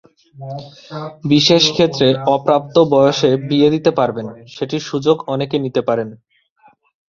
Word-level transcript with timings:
বিশেষ 1.31 1.63
ক্ষেত্রে 1.71 2.07
অপ্রাপ্ত 2.33 2.75
বয়সে 2.91 3.29
বিয়ে 3.49 3.69
দিতে 3.69 3.91
পারবেন—সেটির 3.99 4.83
সুযোগ 4.89 5.17
অনেকে 5.27 5.55
নিতে 5.59 5.81
পারেন। 5.87 6.09